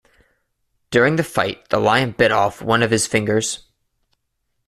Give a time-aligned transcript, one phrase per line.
[0.89, 3.65] During the fight the lion bit off one of his fingers.